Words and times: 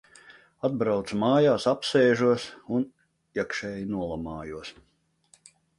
Atbraucu 0.69 1.19
mājās, 1.25 1.67
apsēžos, 1.73 2.47
un... 2.79 2.89
iekšēji 3.43 3.87
nolamājos. 3.95 4.75